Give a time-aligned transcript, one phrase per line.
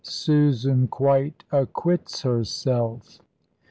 [0.03, 3.19] SUSAN QUITE ACQUITS HERSELF.